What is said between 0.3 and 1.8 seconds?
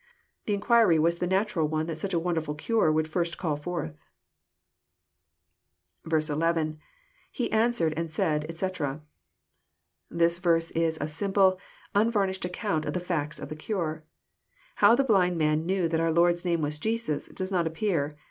The inquiry was the natural